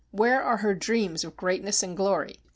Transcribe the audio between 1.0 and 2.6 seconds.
of greatness and glory?